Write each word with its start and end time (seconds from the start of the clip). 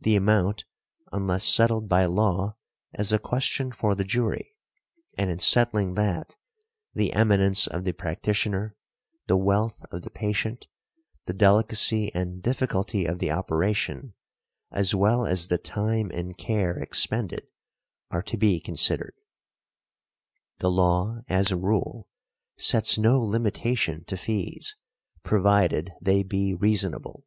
The 0.00 0.16
amount, 0.16 0.64
unless 1.12 1.44
settled 1.46 1.86
by 1.86 2.06
law, 2.06 2.56
is 2.98 3.12
a 3.12 3.18
question 3.18 3.70
for 3.70 3.94
the 3.94 4.02
jury, 4.02 4.56
and 5.18 5.28
in 5.30 5.40
settling 5.40 5.92
that, 5.92 6.36
the 6.94 7.12
eminence 7.12 7.66
of 7.66 7.84
the 7.84 7.92
practitioner, 7.92 8.78
the 9.26 9.36
wealth 9.36 9.84
of 9.90 10.00
the 10.00 10.10
patient, 10.10 10.68
the 11.26 11.34
delicacy 11.34 12.10
and 12.14 12.42
difficulty 12.42 13.04
of 13.04 13.18
the 13.18 13.30
operation, 13.30 14.14
as 14.70 14.94
well 14.94 15.26
as 15.26 15.48
the 15.48 15.58
time 15.58 16.10
and 16.14 16.38
care 16.38 16.78
expended, 16.78 17.46
are 18.10 18.22
to 18.22 18.38
be 18.38 18.58
considered. 18.58 19.12
The 20.60 20.70
law, 20.70 21.20
as 21.28 21.50
a 21.50 21.58
rule, 21.58 22.08
sets 22.56 22.96
no 22.96 23.20
limitation 23.20 24.04
to 24.04 24.16
fees, 24.16 24.76
provided 25.22 25.92
they 26.00 26.22
be 26.22 26.54
reasonable. 26.54 27.26